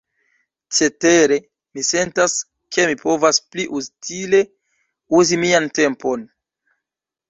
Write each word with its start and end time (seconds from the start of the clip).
Cetere, 0.77 1.37
mi 1.75 1.83
sentas, 1.91 2.39
ke 2.75 2.87
mi 2.93 2.97
povas 3.05 3.43
pli 3.53 3.69
utile 3.83 4.43
uzi 5.23 5.43
mian 5.47 5.75
tempon. 5.81 6.31